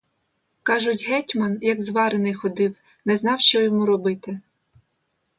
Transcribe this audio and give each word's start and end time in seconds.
Кажуть, 0.63 1.03
гетьман 1.09 1.57
як 1.61 1.81
зварений 1.81 2.33
ходив, 2.33 2.75
не 3.05 3.17
знав, 3.17 3.39
що 3.39 3.61
йому 3.61 3.85
робити. 3.85 4.39